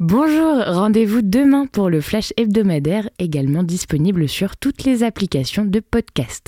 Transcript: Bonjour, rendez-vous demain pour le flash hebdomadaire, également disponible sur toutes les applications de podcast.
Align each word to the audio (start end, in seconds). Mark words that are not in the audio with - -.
Bonjour, 0.00 0.62
rendez-vous 0.64 1.22
demain 1.22 1.66
pour 1.66 1.90
le 1.90 2.00
flash 2.00 2.32
hebdomadaire, 2.36 3.10
également 3.18 3.64
disponible 3.64 4.28
sur 4.28 4.56
toutes 4.56 4.84
les 4.84 5.02
applications 5.02 5.64
de 5.64 5.80
podcast. 5.80 6.46